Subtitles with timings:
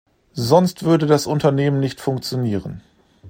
[0.33, 2.81] Sonst würde das Unternehmen nicht funktionieren.